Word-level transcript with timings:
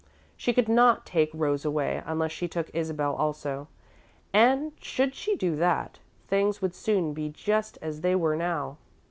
She 0.35 0.51
could 0.51 0.67
not 0.67 1.05
take 1.05 1.29
Rose 1.31 1.63
away 1.63 2.01
unless 2.07 2.31
she 2.31 2.47
took 2.47 2.71
Isabel 2.73 3.13
also, 3.13 3.67
and, 4.33 4.71
should 4.81 5.13
she 5.13 5.35
do 5.35 5.55
that, 5.57 5.99
things 6.27 6.59
would 6.59 6.73
soon 6.73 7.13
be 7.13 7.29
just 7.29 7.77
as 7.83 8.01
they 8.01 8.15
were 8.15 8.35
now. 8.35 8.77